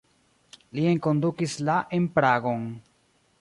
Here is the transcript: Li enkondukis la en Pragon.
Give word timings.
Li 0.77 0.85
enkondukis 0.91 1.55
la 1.69 1.75
en 1.99 2.09
Pragon. 2.17 2.65